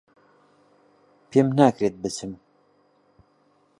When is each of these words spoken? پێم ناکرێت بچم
پێم 1.29 1.47
ناکرێت 1.59 1.95
بچم 2.01 2.31